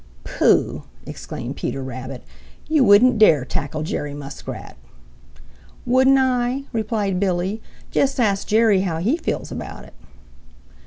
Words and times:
"Pooh!" 0.23 0.81
exclaimed 1.05 1.57
Peter 1.57 1.83
Rabbit. 1.83 2.23
"You 2.67 2.83
wouldn't 2.83 3.19
dare 3.19 3.45
tackle 3.45 3.83
Jerry 3.83 4.15
Muskrat." 4.15 4.75
"Wouldn't 5.85 6.17
I?" 6.17 6.63
replied 6.73 7.19
Billy. 7.19 7.61
"Just 7.91 8.19
ask 8.19 8.47
Jerry 8.47 8.81
how 8.81 8.97
he 8.97 9.15
feels 9.15 9.51
about 9.51 9.85
it." 9.85 9.93